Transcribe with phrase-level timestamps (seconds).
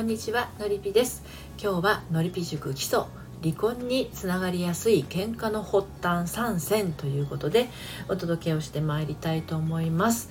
[0.00, 1.22] こんにちはのりぴです。
[1.62, 3.00] 今日はのりぴ塾基礎
[3.42, 7.68] 離婚につながりやすい喧嘩の発端3選ということで
[8.08, 10.30] お届けをしてまいりたいと思います。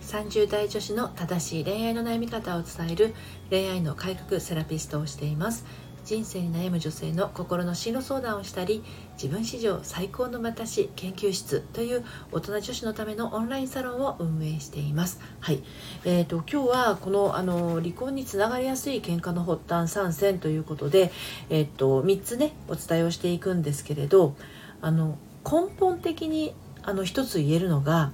[0.00, 3.14] 30代女子の正しい恋愛の悩み方を伝える
[3.50, 5.66] 恋愛の改革セラピストをしています。
[6.04, 8.82] 人生に悩む女性の心の進路相談をしたり
[9.14, 15.20] 自分史上最高の私研究室という大人女子のためのオンラインサロンを運営しています。
[15.40, 15.62] はい、
[16.04, 21.12] えーと、今日はこのあの離婚につながりやすい喧嘩の発端3選ということで、
[21.50, 24.34] えーと、3つねお伝えをしていくんですけれど
[24.80, 28.12] あの根本的にあの一つ言えるのが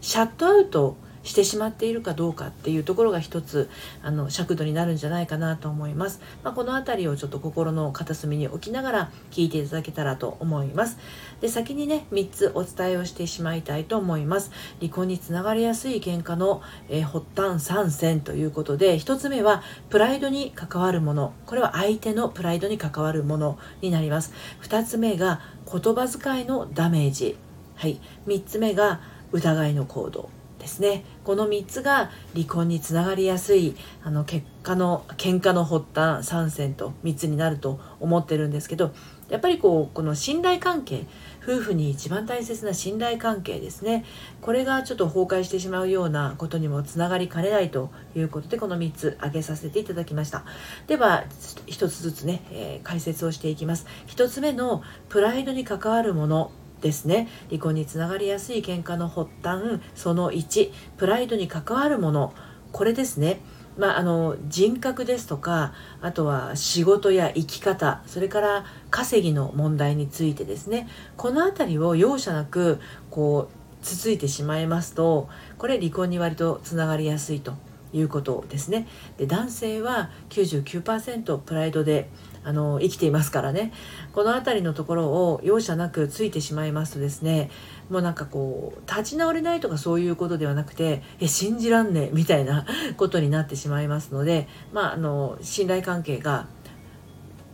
[0.00, 3.68] シャットアウトしてしまっているかどうかっていうところが一つ
[4.02, 10.98] あの尺度になるんじゃないかなと思います、まあ、この辺りをちょっと心の片隅に置きながら聞いていただけたらと思います。
[11.40, 14.52] で先にね3つお伝えをしてしまいたいと思います。
[14.80, 21.32] 離婚につながりやすい喧嘩の、えー、発端3選ということで1つ目はプライドに関わるもの。
[21.44, 24.32] これは相手のプライドに関わるものになります。
[24.62, 27.36] 2つ目が言葉遣いのダメージ。
[27.74, 28.00] はい。
[28.26, 29.00] 3つ目が
[29.32, 30.35] 疑いの行動。
[30.58, 31.04] ですね。
[31.24, 38.92] この3つが離婚につながりやすいあの結果の喧嘩の発端3選と3つになると思ってるんですけど
[39.28, 41.06] やっぱりこうこの信頼関係
[41.42, 44.04] 夫婦に一番大切な信頼関係ですね。
[44.40, 50.44] これがちょっと崩壊してしまうようなことにもつながりかねないということでこの3つ挙げさせていただきました。
[50.86, 51.24] では
[51.66, 53.86] 1つずつね、えー、解説をしていきます。
[54.08, 56.50] 1つ目のプライドに関わるもの。
[56.80, 57.28] ですね。
[57.48, 62.34] 離婚につながりやすい喧嘩の発端その1プライドに関わるもの。
[62.72, 63.40] これですね。
[63.76, 70.88] まあ、あの人格ですとかあとは仕事や生き方それから稼ぎの問題についてですね。
[71.16, 77.54] この辺りを容赦なくこうつついてしまいますとこれ離婚に割とつながりやすいと
[77.92, 78.86] いうことですね。
[79.16, 82.08] で男性は99%プライドで
[82.46, 83.72] あの生きていますからね。
[84.12, 87.50] この辺りのところを容赦なくついてしまいますとですね
[87.90, 92.64] もうなんかこう立ち直れないとかそういうことではなくてえ信じらんねえみたいな
[92.96, 96.46] ことになってしまいますのでまああの信頼関係が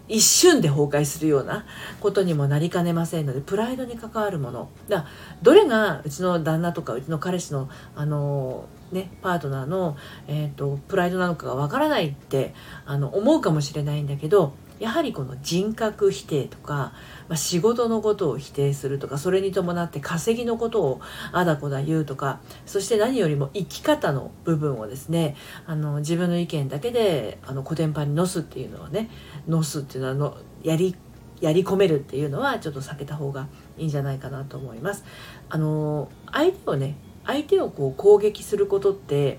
[0.09, 1.65] 一瞬で崩壊するような
[2.01, 4.69] ことにもなりかねませんのでプライドに関わるもの。
[4.89, 5.07] だ
[5.41, 9.97] どれがうちの旦那とかうちの彼氏のあのね、パートナーの、
[10.29, 12.55] えーと、プライドなのかがわからないって
[12.85, 16.93] あの思うかもしれないんだけどやはりこの人格否定とか、
[17.29, 25.37] まあ、仕事のことを否定するとかそれに伴って稼ぎのことをあだこだ言うとかそして何よりも生き方の部分をですね
[25.67, 29.09] あの自分の意見だけであのコテンパンにのすっていうのはね
[29.47, 30.97] のすっていうのはのやり
[31.41, 35.05] やり込めるっていうのはちょっと避けた方がいいんじゃないかなと思います。
[35.49, 36.97] あの相手をね
[37.27, 39.39] 相手をこう攻撃することって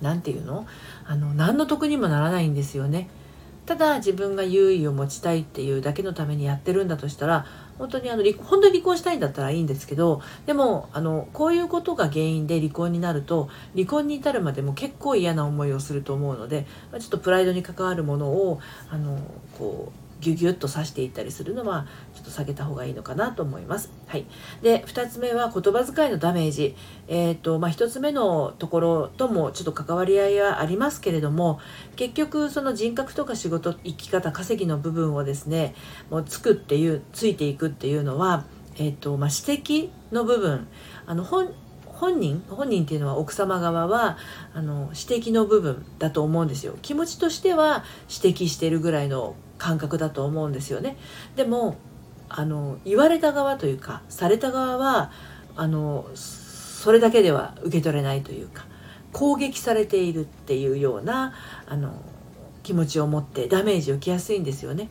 [0.00, 0.66] 何て言うの？
[1.06, 3.08] あの何の得にもならないんですよね。
[3.66, 7.44] ただ自分が優位を持ちたいっていうだけのためにやってるんだとしたら
[7.76, 16.66] 本当にあの離本当に離婚したいんだったらいいんですけどでもあのこういうことが原因で離婚になると離婚に至るまでも結構嫌な思いをすると思うので
[16.98, 18.58] ちょっとプライドに関わるものを
[18.88, 19.18] あの
[19.58, 23.90] こうギュギュッと刺していったりするのはちょっと避けた方がいいのかなと思います。
[24.06, 24.26] はい、
[24.62, 26.74] で2つ目は言葉遣いのダメージ、
[27.06, 31.60] えーとまあ、1つ目のところともちょっと関わり合いはありますけれども
[31.96, 35.74] 結局その人格とか仕事生き方稼ぎの部分をですね
[36.10, 38.44] もうつくっていうついていくっていうのは、
[38.76, 40.66] えーとまあ、指摘の部分。
[41.06, 41.48] あの本
[41.98, 44.18] 本人本人っていうのは奥様側は
[44.54, 46.76] あの指摘の部分だと思うんですよ。
[46.80, 50.96] 気持ちとしては指摘してるぐらいの感覚だと思うんですよね
[51.36, 51.76] でも
[52.28, 55.10] あの言われた側というかされた側は
[55.56, 58.66] あのそれだけでは受け取れないというか
[59.12, 61.34] 攻撃されているっていうような
[61.66, 61.92] あの
[62.62, 64.88] 気持ちを持ってダメージを受けやすいんですよね。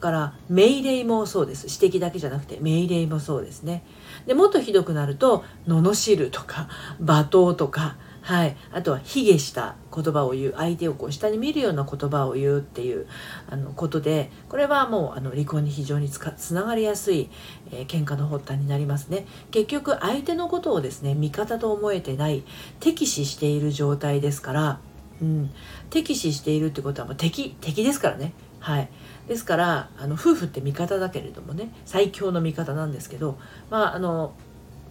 [0.00, 3.82] から命令もそうです指摘だけじゃなくて命令もそうですね。
[4.26, 6.68] でもっとひどくなると罵るとか
[7.00, 13.06] 罵倒とかはい、あとは卑下した言葉を言う相手をこう下に見るような言葉を言うっていう
[13.50, 17.28] あのことでこれはもうあの離婚に非常につかつながりやすい、
[17.70, 19.26] えー、喧嘩の発端になりますね。
[19.50, 22.44] 結局相手のことをですね味方と思えてない
[22.80, 24.80] 敵視している状態ですから、
[25.20, 25.50] うん、
[25.90, 28.32] 敵視しているってことはもう敵敵ですからね。
[28.58, 28.88] はい。
[29.28, 33.38] ですからあの夫婦って味方だけれどもね最強の味方なんですけど
[33.68, 34.32] まああの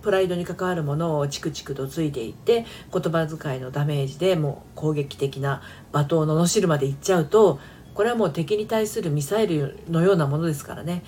[0.04, 7.60] プライドに関わるものをチクチクとついていって言葉遣いのダメージでもう攻撃的な罵倒の罵るまでいっちゃうと
[7.94, 11.04] これはもう敵に対するミサイルのようなものですからね。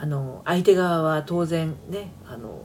[0.00, 2.62] あの相手側は当然ねあの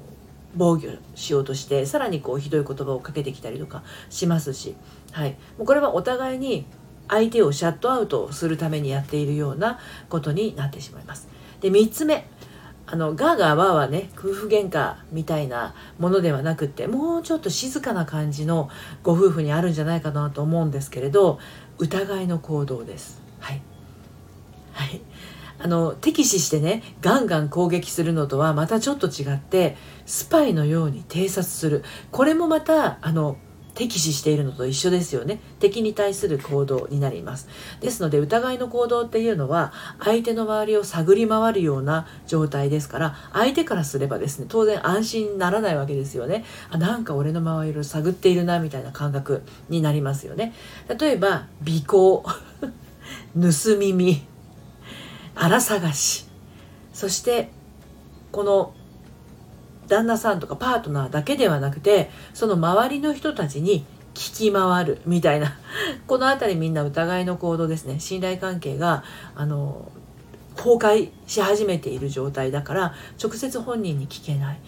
[0.55, 4.75] 防御しようとしてさらにこうひどい言葉をかけてきたりとかしますし、
[5.11, 6.67] はい、もうこれはお互いに
[7.07, 11.27] 相手をシャットアウトするためにやっているようなことになってしまいます。
[11.59, 12.27] で3つ目。
[12.85, 18.69] あのガーガーワーはね夫婦喧嘩みたいなものではなくってもうちょっと静かな感じの
[19.03, 21.39] ご夫婦にあるんじゃないかなと思うんですけれど
[21.77, 23.21] 疑いの行動です。
[23.39, 23.61] はい、
[24.73, 25.01] はい。
[25.59, 31.83] あの敵視してねガンガン攻撃するのとはまたちょっと違ってスパイのように偵察する。
[32.11, 33.37] これもまたあの
[33.75, 35.39] 敵視しているのと一緒ですよね。
[35.59, 37.47] 敵に対する行動になります。
[37.81, 46.45] ですので疑いの行動っていうのは相手の周りを探り回るような状態ですから相手からすればですね当然安心にならないわけですよね。
[46.69, 50.53] あなんか俺の周りを探っているなみたいな感覚になりますよね。
[50.99, 52.23] 例えば尾行。
[53.35, 54.21] 盗み見。
[55.35, 56.27] 荒探し。
[56.93, 57.49] そして
[58.31, 58.73] この
[59.93, 63.85] 旦那さんとかパートナーだけではなくてその周りの人たちに
[64.15, 65.57] 聞き回るみたいな。
[66.07, 67.99] この辺りみんな疑いの行動ですね。
[67.99, 69.03] 信頼関係が
[69.35, 69.91] あの
[70.55, 74.59] 崩壊し始めている状態だから直接本人に聞けない。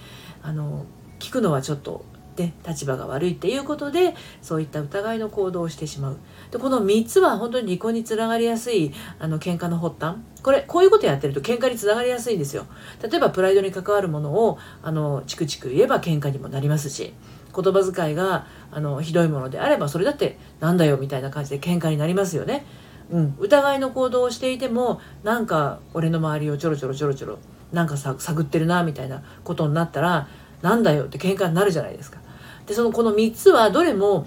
[0.41, 0.85] あの
[1.19, 2.05] 聞くのはちょっと
[2.35, 6.17] で立場が悪いっていうことでそういった疑いの行動をしてしまう。
[6.51, 10.17] でこの3つは本当に離婚につながりやすいあの喧嘩の発端。
[10.43, 12.65] これこういうことやってると喧嘩につながりやすいんですよ。
[13.01, 17.13] 例えばプライドに関わるものをあのチクチク言えば喧嘩にもなりますし
[17.55, 22.65] 言葉遣いがあのひどいものであればそれだってなんだよみたいな感じで喧嘩になりますよね。
[23.11, 27.39] うん、疑いの行動をしていてもなんか俺の周りをちょろちょろちょろちょろ
[27.71, 30.27] なんかさ探ってるなみたいなことになったら
[30.65, 32.19] なんだよって喧嘩になるじゃないですか。
[32.65, 34.25] でそのこの3つはどれも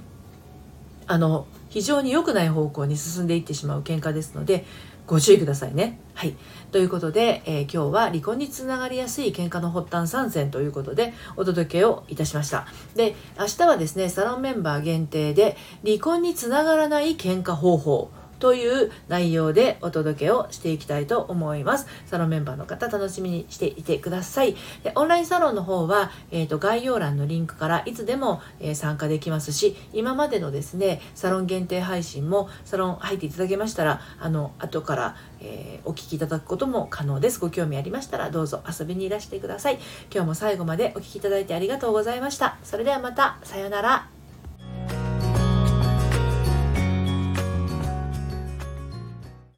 [1.09, 4.65] あの非常に良くない方向に進んでいってしまう喧嘩ですので
[5.09, 5.99] ご注意くださいね。
[6.15, 6.37] はい。
[6.71, 12.67] ということで、えー、今日は離婚につながりやすい喧嘩の発端参戦ということでお届けをいたしました。
[12.95, 21.87] で、明日はですね、サロンメンバー限定で離婚につながらない喧嘩方法という内容でお届けをしていきたいと思います。
[22.07, 24.57] サロンメンバーの方楽しみにしていてください。
[24.83, 37.41] でオンラインサロンの方は、えーと、概要欄のリンクからいつでも、えー、参加できますし、今までのですね、サロン限定配信もサロン入っていただけましたら、あの、後から、えー、お聞きいただくことも可能です。
[37.41, 39.79] ご興味ありましたらどうぞ遊びにいらしてください。
[40.13, 42.59] 今日も最後までお聴きいただいてありがとうございました。
[42.63, 44.18] それではまた、さようなら。